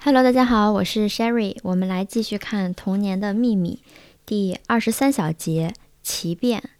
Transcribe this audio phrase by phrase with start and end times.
[0.00, 3.82] Hello，大家好，我是 Sherry，我们来继续看《童年的秘密》
[4.24, 5.74] 第二十三小节
[6.04, 6.70] “奇变”。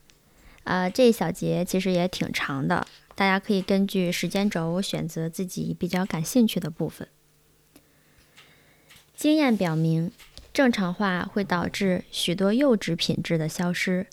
[0.63, 2.87] 呃，这一小节其实也挺长的，
[3.17, 7.09] 大家可以根据时间轴选择自己比较感兴趣的部分。
[9.17, 10.13] 经验表明，
[10.53, 14.07] 正常化会导致许多幼稚品质的消失，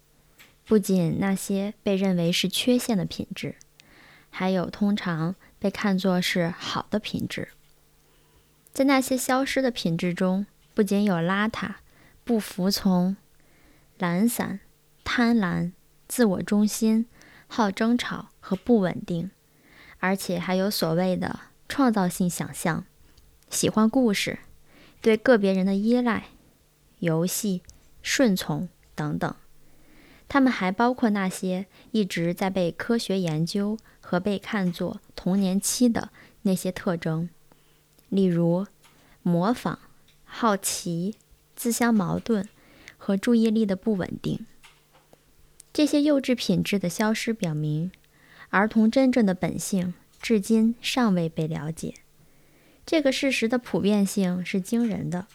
[0.65, 3.55] 不仅那些被认为是缺陷的品质，
[4.31, 7.49] 还有通常被看作是好的品质。
[8.75, 11.75] 在那些消失的品质中，不仅有邋遢、
[12.25, 13.15] 不服从、
[13.97, 14.59] 懒散、
[15.05, 15.71] 贪婪、
[16.09, 17.05] 自我中心、
[17.47, 19.31] 好争吵和不稳定，
[19.99, 22.83] 而且还有所谓的创造性想象、
[23.49, 24.39] 喜欢故事、
[24.99, 26.25] 对个别人的依赖、
[26.99, 27.63] 游戏、
[28.01, 29.33] 顺从等等。
[30.27, 36.09] 他们还包括那些一直在被科学研究和被看作童年期的
[36.41, 37.29] 那些特征。
[38.09, 38.67] 例如，
[39.23, 39.79] 模仿、
[40.23, 41.15] 好奇、
[41.55, 42.47] 自相矛盾
[42.97, 44.45] 和注意力的不稳定，
[45.73, 47.91] 这些幼稚品质的消失，表明
[48.49, 51.95] 儿童真正的本性至今尚未被了解。
[52.85, 55.25] 这个事实的普遍性是惊人的，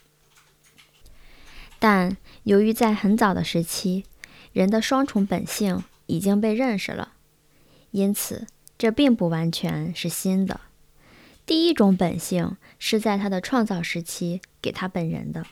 [1.78, 4.04] 但由于在很早的时期，
[4.52, 7.14] 人的双重本性已经被认识了，
[7.90, 8.46] 因此
[8.78, 10.60] 这并不完全是新的。
[11.50, 15.42] 第一种本性是在他的创造时期给他本人的；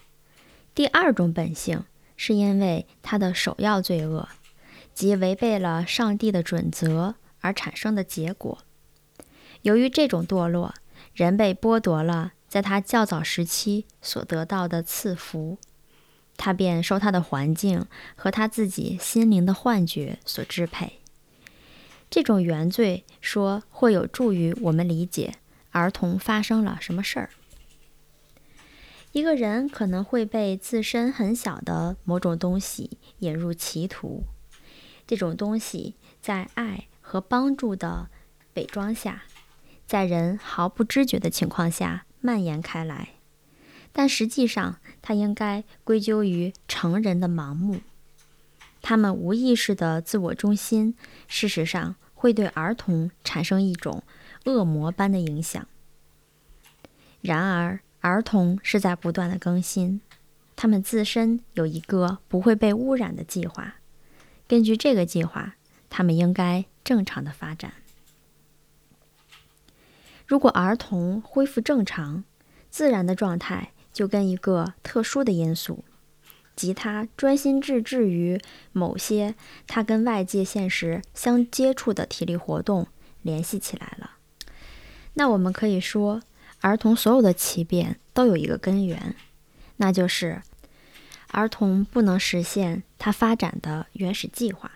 [0.73, 1.83] 第二种本性
[2.17, 4.29] 是因为他的首要罪恶，
[4.95, 8.59] 即违背了上帝的准则而产生的结果。
[9.63, 10.73] 由于这种堕落，
[11.15, 15.59] 人被剥夺了在他较早时期所得到的赐福，
[16.37, 21.01] 他便受他的环境和他自己心灵的幻觉所支配。
[22.09, 25.35] 这种原罪说会有助于我们理解。
[25.71, 27.31] 儿童发生了什么事儿？
[29.13, 34.25] 一个人可能会被自身很小的某种东西引入歧途，
[35.07, 38.09] 这种东西在爱和帮助的
[38.55, 39.23] 伪装下，
[39.87, 43.15] 在人毫不知觉的情况下蔓延开来，
[43.93, 47.81] 但实际上它应该归咎于成人的盲目。
[48.83, 50.95] 他们无意识的自我中心，
[51.27, 54.03] 事实上会对儿童产生一种。
[54.45, 55.67] 恶魔般的影响。
[57.21, 60.01] 然而，儿童是在不断的更新，
[60.55, 63.75] 他们自身有一个不会被污染的计划。
[64.47, 65.57] 根据这个计划，
[65.91, 67.73] 他们应该正常的发展。
[70.27, 72.25] 如果儿童恢复正常、
[72.71, 75.85] 自然的状态，就跟一个特殊的因素，
[76.55, 78.41] 即他专心致志于
[78.73, 79.35] 某些
[79.67, 82.87] 他跟外界现实相接触的体力活动
[83.23, 84.18] 联系起来了。
[85.19, 86.23] 那我们可以说，
[86.61, 89.17] 儿童所有的奇变都有一个根源，
[89.79, 90.41] 那就是
[91.33, 94.71] 儿童不能实现他发展的原始计划。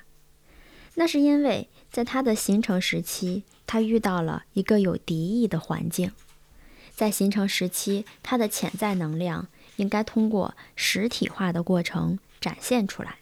[0.96, 6.10] 那是因为在他的形成时期，他遇到了一个有敌意的环境。
[6.92, 13.18] 在形成时期，他的潜在能量应该通过实体化的过程展现出来。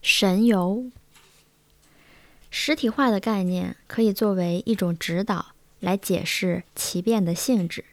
[0.00, 0.86] 神游，
[2.50, 5.52] 实体化的概念可以作为一种指导。
[5.80, 7.84] 来解释奇变的性质，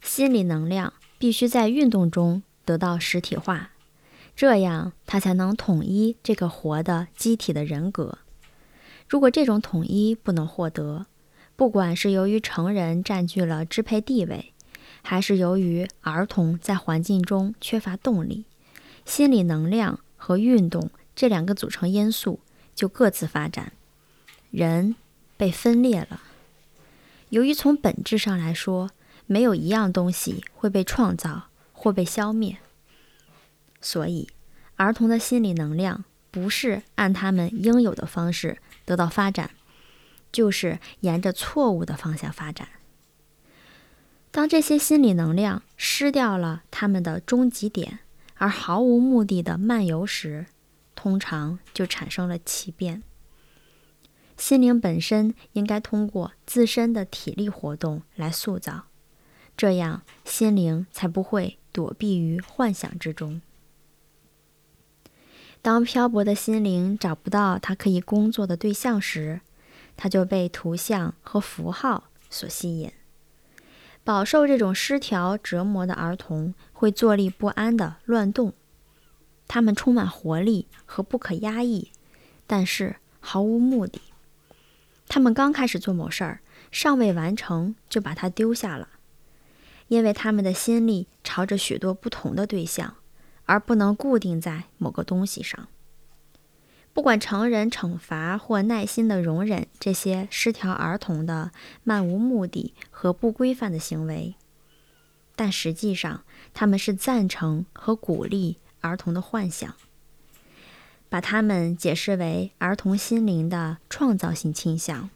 [0.00, 3.72] 心理能量必须在运动中得到实体化，
[4.34, 8.18] 这样它才能统一这个活的机体的人格。
[9.08, 11.06] 如果这种统一不能获得，
[11.56, 14.52] 不管是由于成人占据了支配地位，
[15.02, 18.44] 还是由于儿童在环境中缺乏动力，
[19.04, 22.40] 心理能量和运动这两个组成因素
[22.74, 23.72] 就各自发展，
[24.50, 24.94] 人
[25.36, 26.22] 被分裂了。
[27.30, 28.90] 由于从本质上来说，
[29.26, 32.58] 没有一样东西会被创造或被消灭，
[33.80, 34.28] 所以
[34.76, 39.50] 儿童的心理能量不是按他们应有的方式得到发展，
[40.32, 42.68] 就是沿着错误的方向发展。
[44.32, 48.00] 当这些心理能量失掉了他们的终极点，
[48.36, 50.46] 而毫无目的的漫游时，
[50.94, 53.02] 通常就产生了奇变。
[54.40, 58.86] 心灵本身应该通过自身的体力活动来塑造，
[59.54, 63.42] 这样心灵才不会躲避于幻想之中。
[65.60, 69.42] 当漂泊的心灵找不到它可以工作的对象时，
[69.94, 72.90] 他就被图像和符号所吸引。
[74.02, 78.54] 饱受这种失调折磨的儿童会坐立不安地乱动，
[79.46, 81.92] 他们充满活力和不可压抑，
[82.46, 84.00] 但是毫无目的。
[85.12, 86.40] 他们刚开始做某事儿，
[86.70, 88.90] 尚未完成就把它丢下了。
[89.88, 92.94] 因为他们的心力朝着许多不同的对象，
[93.44, 95.66] 而不能固定在某个东西上。
[96.92, 101.50] 不管成人惩罚或耐心的容忍这些失调儿童的
[101.82, 104.36] 漫无目的和不规范的行为，
[105.34, 106.22] 但实际上
[106.54, 109.74] 他们是赞成和鼓励儿童的幻想，
[111.10, 115.10] 把他们解释为儿童心灵的创造性倾向。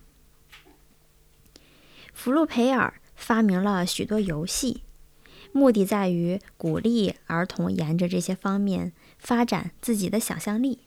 [2.13, 4.83] 福禄培尔发明了许多游戏，
[5.53, 10.81] 目的在于鼓励儿童沿着这些方面发展自己的想象力。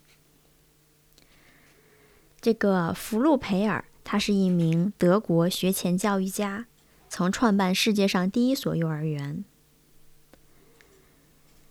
[2.40, 6.68] 这个福禄培尔，他是一名德国学前教育家，
[7.10, 9.44] 曾创办世界上第一所幼儿园。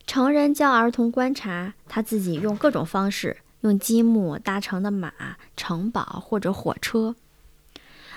[0.07, 7.17] 成人教儿童观察他自己用各种方式用积木搭成的马、城堡或者火车。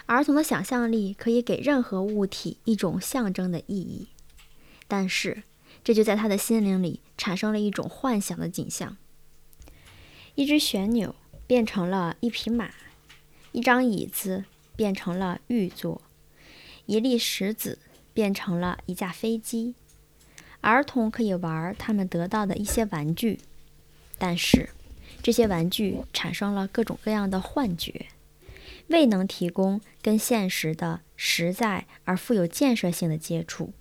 [0.06, 4.08] 儿童的想象力可以给任何物体一种象征的意义，
[4.88, 5.44] 但是
[5.84, 8.98] 这就在他的心灵里产生了一种幻想的景象：
[10.36, 11.16] 一只旋钮
[11.46, 12.72] 变成了一匹马，
[13.52, 14.46] 一张椅子
[14.76, 16.02] 变成了玉座，
[16.86, 17.80] 一粒石子
[18.14, 19.76] 变成了一架飞机。
[20.62, 23.40] 儿童可以玩他们得到的一些玩具，
[24.18, 24.70] 但是
[25.22, 28.08] 这些玩具产生了各种各样的幻觉。
[28.88, 33.72] 未能提供跟现实的实在而富有建设性的接触。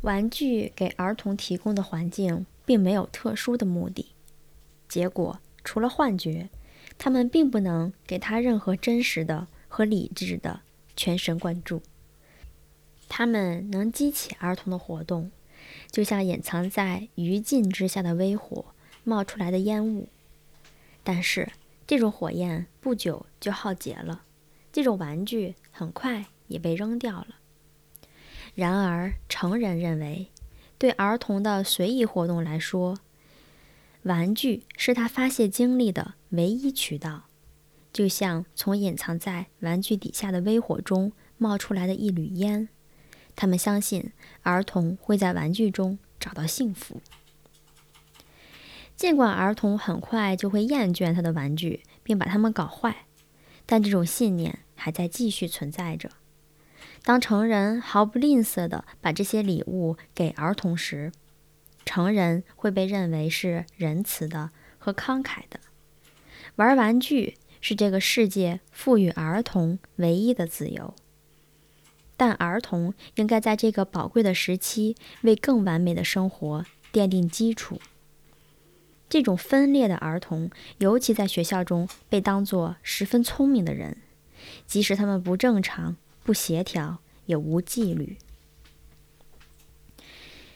[0.00, 4.12] 玩具给儿童提供的环境并没有特殊的目的，
[4.88, 6.48] 结果除了幻觉，
[6.98, 10.62] 他们并不能给他任何真实的和理智的
[10.96, 11.80] 全神贯注。
[13.10, 15.30] 他们能激起儿童的活动，
[15.90, 18.64] 就像隐藏在余烬之下的微火
[19.04, 20.08] 冒出来的烟雾，
[21.04, 21.50] 但是。
[21.86, 24.22] 这种火焰不久就耗竭了，
[24.72, 27.34] 这种玩具很快也被扔掉了。
[28.54, 30.28] 然而，成人认为，
[30.78, 33.00] 对儿童的随意活动来说，
[34.04, 37.24] 玩具是他发泄精力的唯一渠道，
[37.92, 42.68] 就像从隐藏在玩具底下的微火中冒出来的一缕烟。
[43.40, 47.00] 他们相信儿童会在玩具中找到幸福。
[48.94, 53.06] 尽管儿童很快就会厌倦他的玩具，并把它们搞坏，
[53.64, 56.10] 但这种信念还在继续存在着。
[57.02, 61.10] 当成人毫不吝啬地把这些礼物给儿童时，
[61.86, 65.58] 成人会被认为是仁慈的和慷慨的。
[66.56, 70.94] 玩玩具是这个世界赋予儿童唯一的自由，
[72.20, 77.80] 但儿童应该在这个宝贵的时期为更完美的生活奠定基础。
[79.08, 83.96] 这种分裂的儿童，尤其在学校中被当作十分聪明的人，
[84.66, 88.18] 即使他们不正常、不协调，也无纪律。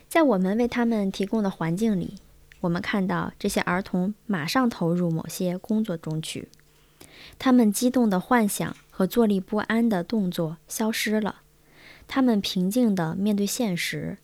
[0.07, 2.17] 在我们为他们提供的环境里，
[2.61, 6.49] 我们看到这些儿童马上投入某些工作中去，
[7.39, 11.41] 他们激动的幻想和坐立不安的动作消失了，
[12.07, 14.19] 他们平静地面对现实，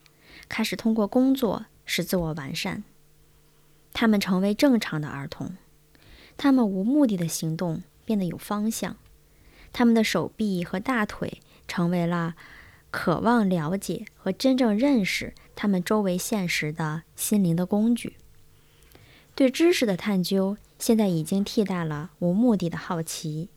[0.49, 2.85] 开始通过工作使自我完善。
[3.93, 5.57] 他们成为正常的儿童，
[6.37, 8.97] 他们无目的的行动变得有方向，
[9.73, 12.37] 他们的手臂和大腿成为了
[12.91, 18.17] 渴望了解和真正认识他们周围现实的心灵的工具。
[19.35, 23.49] 对知识的探究现在已经替代了无目的的好奇。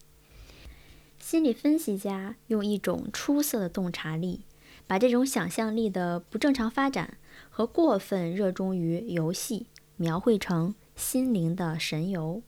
[1.23, 4.41] 心理分析家用一种出色的洞察力，
[4.85, 7.17] 把这种想象力的不正常发展
[7.49, 9.67] 和过分热衷于游戏。
[9.95, 12.41] 描绘成心灵的神游。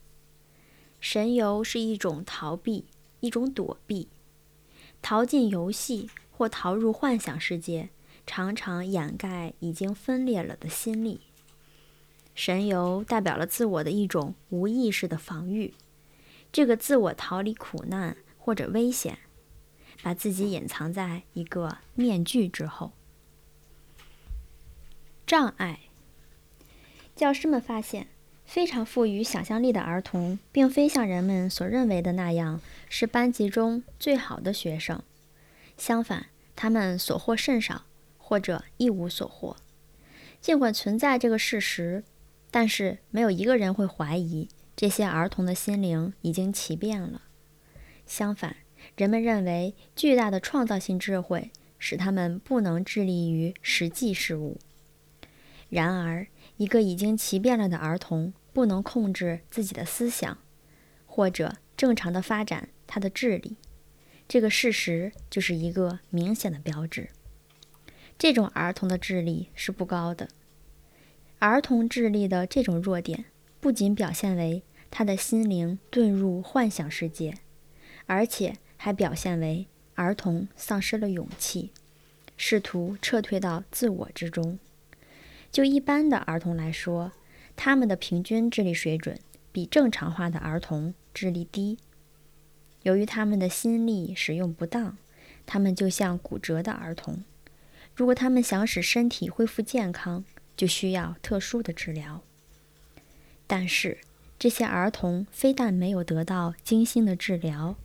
[1.00, 2.84] 神游是一种逃避，
[3.22, 4.10] 一种躲避，
[5.02, 7.90] 逃进游戏或逃入幻想世界，
[8.28, 11.22] 常常掩盖已经分裂了的心力。
[12.34, 15.74] 神游代表了自我的一种无意识的防御，
[16.52, 19.18] 这个自我逃离苦难或者危险，
[20.04, 22.92] 把自己隐藏在一个面具之后。
[25.26, 25.80] 障碍。
[27.16, 28.06] 教师们发现，
[28.46, 35.02] 非常富于想象力的儿童，并非像人们所认为的那样是班级中最好的学生。
[35.76, 37.86] 相反，他们所获甚少，
[38.20, 39.58] 或者一无所获。
[40.40, 42.04] 尽管存在这个事实，
[42.52, 47.24] 但是没有一个人会怀疑这些儿童的心灵已经奇变了。
[48.06, 48.56] 相反，
[48.98, 54.58] 人们认为巨大的创造性智慧使他们不能致力于实际事物。
[55.70, 60.38] 然而，一个已经奇变了的儿童不能控制自己的思想，
[61.06, 63.58] 或者正常的发展他的智力，
[64.28, 67.10] 这个事实就是一个明显的标志。
[68.18, 70.30] 这种儿童的智力是不高的。
[71.40, 73.26] 儿童智力的这种弱点，
[73.60, 77.34] 不仅表现为他的心灵遁入幻想世界，
[78.06, 81.72] 而且还表现为儿童丧失了勇气，
[82.38, 84.60] 试图撤退到自我之中。
[85.52, 87.14] 就一般的儿童来说，
[87.56, 89.18] 他们的平均智力水准
[89.52, 91.78] 比正常化的儿童智力低。
[92.84, 94.98] 由于他们的心力使用不当，
[95.46, 97.24] 他们就像骨折的儿童。
[97.96, 100.26] 如果他们想使身体恢复健康，
[100.58, 102.22] 就需要特殊的治疗。
[103.48, 104.00] 但是，
[104.38, 107.78] 这些儿童非但没有得到精心的治疗，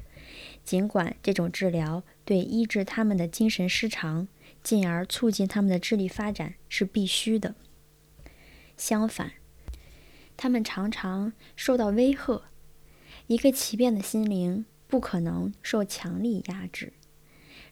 [0.64, 4.28] 尽管这种治疗对医治他们的精神失常，
[4.62, 7.54] 进而促进他们的智力发展是必须的。
[8.76, 9.32] 相反，
[10.36, 12.42] 他们常常受到威吓。
[13.26, 16.92] 一个奇变的心灵不可能受强力压制。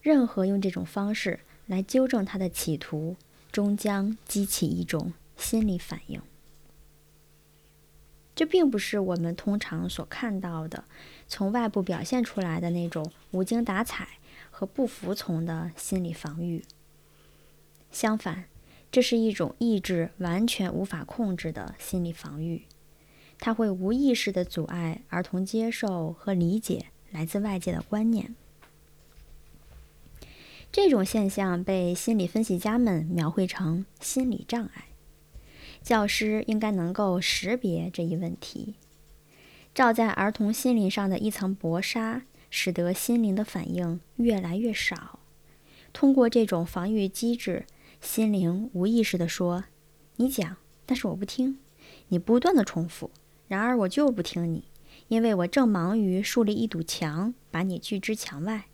[0.02, 3.16] 任何用这种方式来纠正他的企图，
[3.50, 6.20] 终将激起一种心理反应。
[8.36, 10.84] 这并不是我们通常所看到的
[11.28, 14.08] 从外部表现出来的那种无精打采
[14.50, 16.64] 和不服从的心理防御。
[17.92, 18.46] 相反，
[18.90, 22.64] 这是一种意志完全无法控制的心理防御，
[23.38, 28.34] 它会无意识地阻碍儿童接受和理解来自外界的观念。
[30.70, 34.86] 这种现象被心理分析家们描绘成心理障碍。
[35.82, 38.74] 教师应该能够识别这一问题。
[39.74, 45.20] 罩在儿童心灵上的一层薄纱，使得心灵的反应越来越少。
[45.92, 47.64] 通过这种防御机制，
[48.00, 49.64] 心灵无意识地说
[50.16, 51.58] ：“你讲，但是我不听。
[52.08, 53.10] 你不断地重复，
[53.46, 54.64] 然而我就不听你，
[55.08, 58.64] 因为我正忙于树立一堵墙，把你拒之墙外。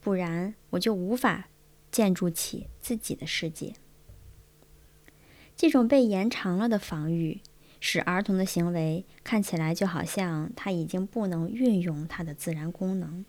[0.00, 1.48] 不然，我就无法
[1.90, 3.74] 建筑起自己的世界。”
[5.54, 7.42] 这种被延长了的防御，
[7.80, 13.24] 使儿童的行为看起来就好像他已经不能运用他的自然功能，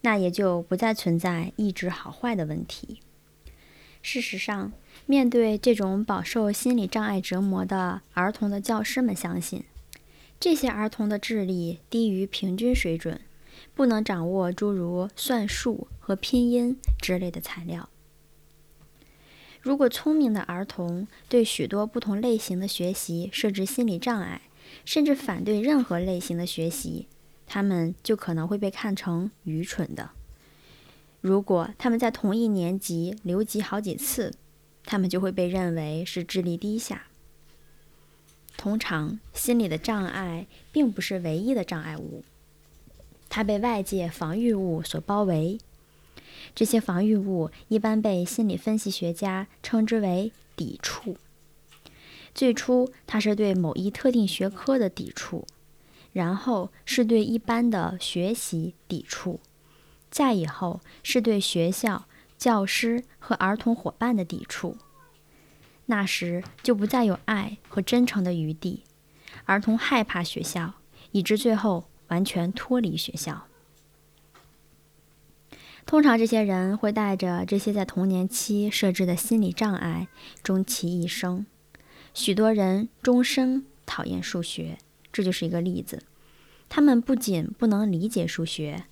[0.00, 3.00] 那也就不再存在意志好坏的问题。
[4.00, 4.72] 事实上，
[5.06, 9.64] 面对这种饱受心理障碍折磨的儿童的教师们相信，
[10.40, 13.20] 这些儿童的智力低于平均水准，
[13.74, 17.88] 不能掌握诸如算术和拼音之类的材料。
[19.64, 24.42] 如果聪明的儿童对许多不同类型的学习设置心理障碍，
[24.84, 27.08] 甚至反对任何类型的学习，
[27.46, 30.10] 他们就可能会被看成愚蠢的。
[31.22, 34.34] 如果他们在同一年级留级好几次，
[34.84, 37.06] 他们就会被认为是智力低下。
[38.58, 42.22] 通常，心理的障碍并不是唯一的障碍物，
[43.30, 45.58] 它被外界防御物所包围。
[46.54, 51.16] 这些防御物一般被心理分析学家称之为抵触。
[52.34, 55.46] 最初，它是对某一特定学科的抵触，
[56.12, 59.40] 然后是对一般的学习抵触，
[60.10, 64.76] 再以后是对学校、教师和儿童伙伴的抵触。
[65.86, 68.82] 那时就不再有爱和真诚的余地，
[69.44, 70.74] 儿童害怕学校，
[71.12, 73.46] 以致最后完全脱离学校。
[75.86, 80.08] 通常，这些人会带着这些在童年期设置的心理障碍
[80.42, 81.44] 终其一生。
[82.14, 84.78] 许多人终生讨厌数学，
[85.12, 86.02] 这就是一个例子。
[86.68, 88.84] 他们不仅不能理解数学，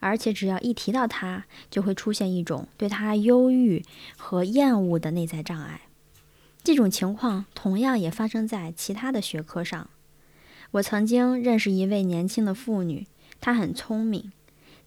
[0.00, 3.84] 而且只要一提到它，就会出现一种对它忧郁
[4.16, 5.82] 和厌恶的内在障碍。
[6.62, 9.88] 这种情况同样也发生在其他的学科上。
[10.72, 13.06] 我曾经认识一位年轻的妇女，
[13.40, 14.32] 她很聪明。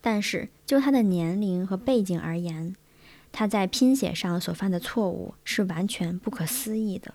[0.05, 2.75] 但是，就他的年龄和背景而言，
[3.31, 7.13] 他在拼写上所犯的错误是完全不可思议的。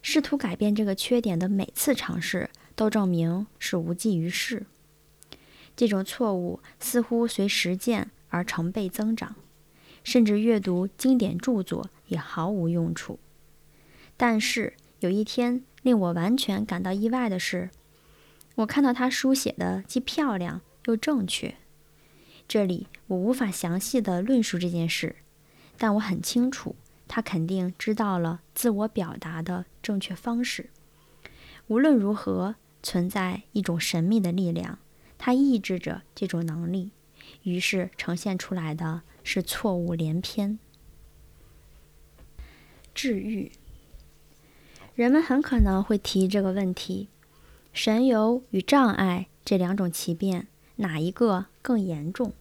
[0.00, 4.66] 试图改变这个缺点的每次尝试都证明是无济于事。
[5.74, 9.34] 这种错误似乎随实践而成倍增长，
[10.04, 13.18] 甚至阅读经典著作也毫无用处。
[14.16, 17.70] 但是有一天，令我完全感到意外的是，
[18.54, 21.56] 我看到他书写的既漂亮又正确。
[22.50, 25.14] 这里我无法详细的论述这件事，
[25.78, 26.74] 但我很清楚，
[27.06, 30.68] 他肯定知道了自我表达的正确方式。
[31.68, 34.80] 无论如何，存在一种神秘的力量，
[35.16, 36.90] 它抑制着这种能力，
[37.44, 40.58] 于是呈现出来的是错误连篇。
[42.92, 43.52] 治愈，
[44.96, 47.06] 人们很可能会提这个问题：
[47.72, 52.32] 神游与障碍这两种奇变，哪一个更严重？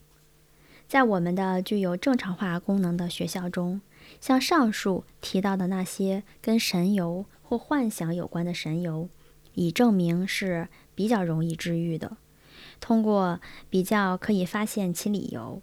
[0.89, 3.79] 在我们的具有正常化功能的学校中，
[4.19, 9.08] 像上述提到的那些跟神游或幻想有关的神游，
[9.53, 12.17] 已证明是比较容易治愈的。
[12.79, 15.62] 通过比较可以发现其理由。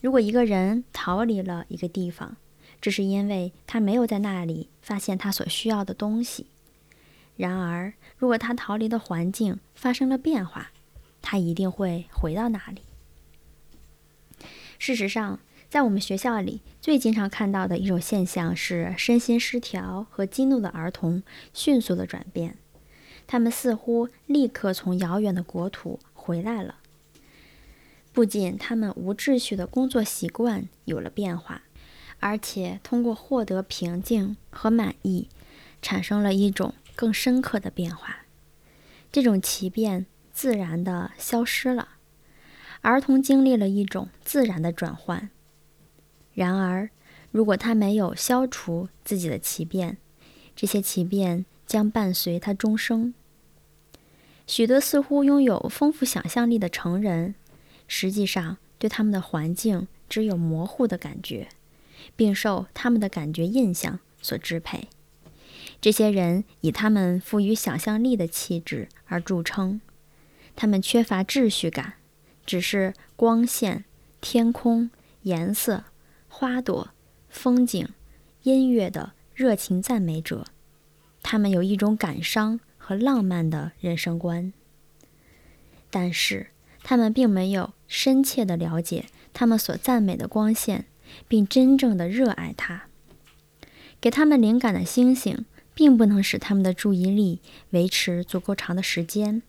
[0.00, 2.38] 如果一个人逃离了一个地方，
[2.80, 6.46] 这是因为他没有在那里发现他所需要的东西。
[7.36, 10.70] 然而，如果他逃离的环境发生了变化，
[11.20, 12.80] 他一定会回到那里。
[14.78, 22.56] 事实上，在我们学校里最经常看到的一种现象是身心失调和激怒的儿童迅速的转变，
[23.26, 26.76] 他们似乎立刻从遥远的国土回来了。
[28.12, 31.62] 不仅他们无秩序的工作习惯有了变化，
[32.20, 35.28] 而且通过获得平静和满意，
[35.82, 38.24] 产生了一种更深刻的变化。
[39.12, 41.88] 这种奇变自然的消失了，
[42.82, 45.30] 儿童经历了一种自然的转换。
[46.34, 46.90] 然而，
[47.30, 49.98] 如果他没有消除自己的奇变，
[50.54, 53.14] 这些奇变将伴随他终生。
[54.46, 57.34] 许多似乎拥有丰富想象力的成人。
[57.88, 61.48] 实际上，对他们的环境只有模糊的感觉，
[62.14, 64.88] 并受他们的感觉印象所支配。
[65.80, 69.80] 这些人以他们富于想象力的气质而著称。
[70.54, 71.94] 他们缺乏秩序感，
[72.46, 73.84] 只是光线、
[74.20, 74.90] 天空、
[75.22, 75.84] 颜色、
[76.28, 76.90] 花朵、
[77.28, 77.88] 风景、
[78.44, 80.46] 音乐的热情赞美者。
[81.22, 84.52] 他们有一种感伤和浪漫的人生观，
[85.90, 86.48] 但是。
[86.88, 90.84] 他们并没有深切地了解他们所赞美的光线，
[91.26, 92.84] 并真正地热爱它。
[94.00, 99.42] 给他们灵感的星星，并不能使他们的注意力维持足够长的时间，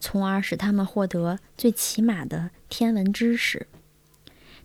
[0.00, 3.66] 从而使他们获得最起码的天文知识。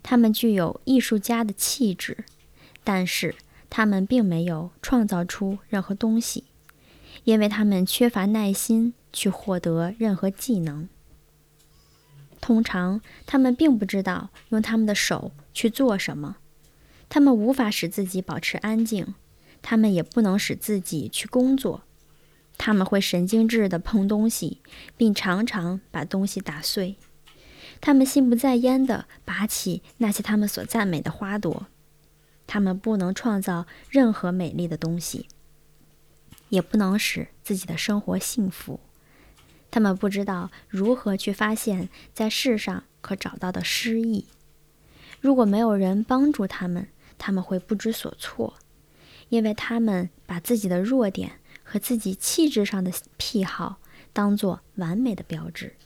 [0.02, 2.24] 他们具有艺术家的气质，
[2.84, 3.34] 但是
[3.68, 6.44] 他们并没有创造出任何东西，
[7.24, 10.88] 因为他们缺乏耐心去获得任何技能。
[12.40, 16.36] 通常，他们并不知道用他们的手去做什么。
[17.08, 19.14] 他们无法使自己保持安静，
[19.60, 21.82] 他们也不能使自己去工作。
[22.58, 24.60] 他们会神经质地碰东西，
[24.96, 26.96] 并常常把东西打碎。
[27.80, 31.68] 他们心不在焉地拔起那些他们所赞美的花朵。
[32.48, 35.28] 他们不能创造任何美丽的东西，
[36.48, 38.80] 也不能使自己的生活幸福。
[39.70, 44.26] 他们不知道如何去发现在世上可找到的诗意。
[45.20, 48.54] 如果没有人帮助他们，他们会不知所措，
[49.28, 51.37] 因为他们把自己的弱点
[51.68, 53.78] 和自己气质上的癖好
[54.12, 55.76] 当做完美的标志。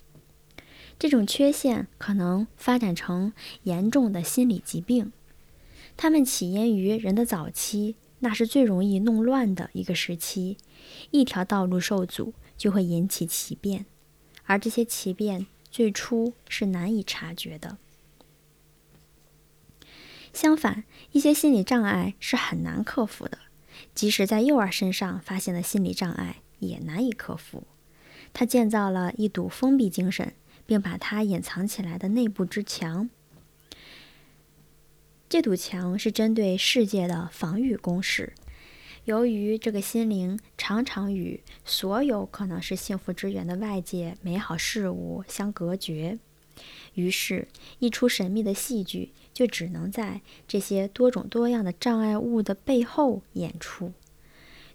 [0.98, 3.32] 这种缺陷可能发展成
[3.64, 5.10] 严重的心理疾病。
[5.96, 10.56] 它们起因于人的早期，那是最容易弄乱的一个时期。
[11.10, 12.32] 一条道路受阻。
[12.54, 13.86] 就会引起奇变，
[14.44, 17.76] 而这些奇变最初是难以察觉的。
[20.32, 23.38] 相反，一些心理障碍是很难克服的，
[23.94, 27.64] 即使在幼儿身上发现的心理障碍也难以克服。
[28.32, 33.10] 他建造了一堵封闭精神，并把它隐藏起来的内部之墙。
[35.28, 38.32] 这堵墙是针对世界的防御工事。
[39.04, 46.18] 由于这个心灵常常与所有可能是幸福之源的外界美好事物相隔绝，
[46.94, 47.48] 于是，
[47.80, 53.92] 一出神秘的戏剧就只能在这些多种多样的障碍物的背后演出。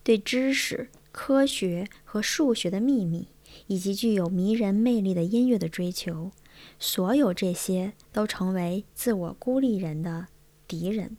[0.03, 3.27] 对知识、科学和数学的秘密，
[3.67, 6.31] 以及具有迷人魅力的音乐的追求，
[6.79, 10.27] 所有这些都成为自我孤立人的
[10.67, 11.17] 敌人。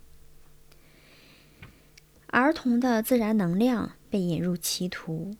[2.28, 5.34] 儿童的自然能量被引入歧途，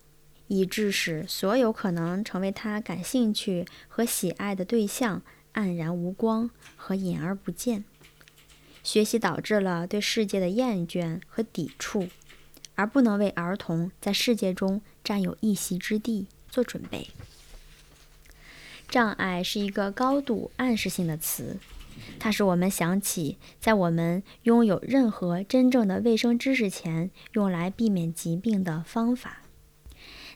[0.46, 5.22] 以致使所有可能成为他感兴趣和喜爱的对象
[5.58, 7.84] 黯然无光和隐而不见。
[8.84, 12.06] 学习导致了对世界的厌倦和抵触，
[12.76, 17.08] 而不能为儿童在世界中占有一席之地做准备。
[18.88, 21.58] 障碍是一个高度暗示性的词。
[22.20, 29.42] 它使我们想起，在我们拥有任何真正的卫生知识前，用来避免疾病的方法。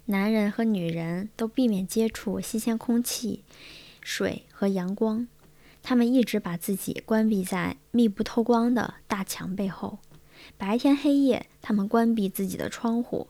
[0.06, 3.44] 男人和女人都避免接触新鲜空气、
[4.02, 5.26] 水和阳光。
[5.82, 9.98] 他们一直把自己关闭在密不透光的大墙背后。
[10.58, 13.28] 白天黑夜，他们关闭自己的窗户。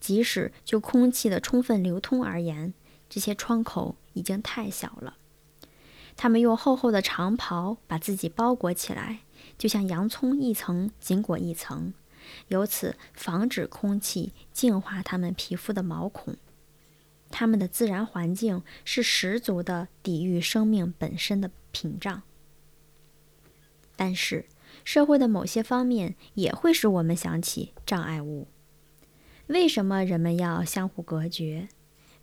[0.00, 2.74] 即使就空气的充分流通而言，
[3.08, 5.16] 这些窗口已经太小了。
[6.16, 9.20] 他们用厚厚的长袍把自己包裹起来，
[9.56, 11.94] 就像洋葱一层紧裹一层，
[12.48, 16.36] 由此防止空气净化他们皮肤的毛孔。
[17.30, 22.22] 他们的自然环境是十足的抵御生命本身的屏障。
[23.96, 24.46] 但是，
[24.84, 28.48] 社会的某些方面也会使我们想起障碍物。
[29.48, 31.68] 为什么人们要相互隔绝？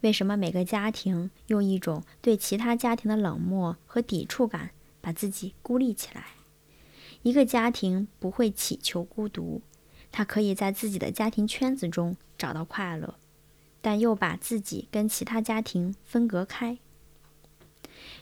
[0.02, 4.70] 为什么每个家庭用一种对其他家庭的冷漠和抵触感
[5.02, 6.28] 把自己孤立起来？
[7.24, 9.62] 一个家庭不会祈求孤独，
[10.12, 13.16] 他可以在自己的家庭圈子中找到快乐，
[13.86, 16.80] 但又把自己跟其他家庭分隔开。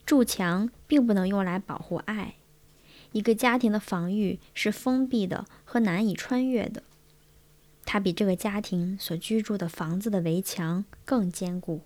[0.05, 2.35] 筑墙并不能用来保护爱。
[3.13, 6.83] 一个家庭的防御是封闭的和难以穿越的。
[7.85, 11.79] 它比这个家庭所居住的房子的围墙更坚固。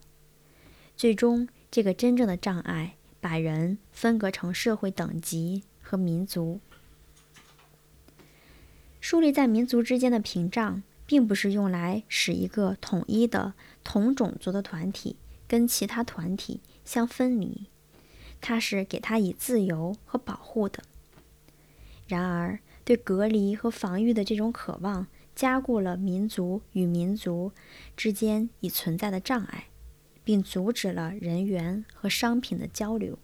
[0.96, 6.60] 最终，这个真正的障碍把人分隔成社会等级和民族。
[9.00, 15.16] 树立在民族之间的屏障，并不是用来使一个统一的同种族的团体
[15.48, 17.66] 跟其他团体相分离，
[18.40, 20.84] 它是给他以自由和保护的。
[22.06, 25.08] 然而，对隔离和防御的这种渴望。
[25.38, 27.52] 加固了民族与民族
[27.96, 29.66] 之间已存在的障碍，
[30.24, 33.20] 并阻止了人员和商品的交流。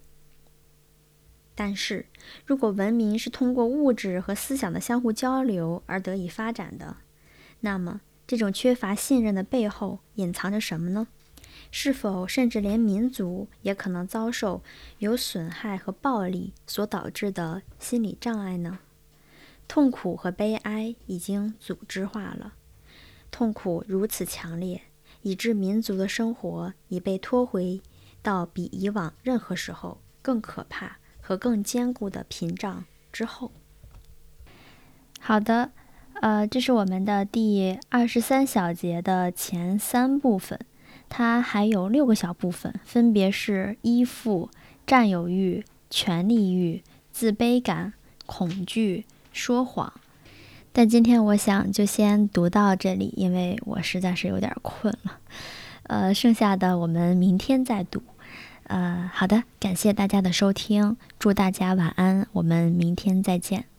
[1.55, 2.05] 但是，
[2.45, 6.97] 如果文明是通过物质和思想的相互交流而得以发展的，
[7.63, 11.07] 那么这种缺乏信任的背后隐藏着什么呢？
[11.71, 14.61] 是否甚至连民族也可能遭受
[14.99, 18.79] 由损害和暴力所导致的心理障碍呢？
[19.67, 22.53] 痛苦和悲哀已经组织化了，
[23.31, 24.83] 痛苦如此强烈，
[25.21, 27.81] 以致民族的生活已被拖回
[28.21, 33.51] 到比以往任何时候更可怕和更坚固的屏障之后。
[35.19, 35.71] 好的，
[36.23, 40.57] 呃，这是我们的第二十三小节的前三部分，
[41.09, 44.49] 它还有六个小部分，分别是依附、
[44.87, 46.81] 占有欲、权力欲、
[47.11, 47.91] 自卑感、
[48.25, 49.05] 恐惧。
[49.33, 49.91] 说谎，
[50.71, 55.19] 但今天我想就先读到这里，因为我实在是有点困了。
[55.87, 58.01] 呃，剩下的我们明天再读。
[58.67, 63.72] 呃，好的，感谢大家的收听，祝大家晚安，我们明天再见。